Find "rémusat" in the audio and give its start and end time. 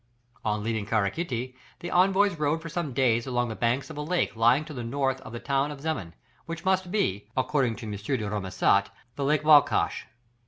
8.27-8.87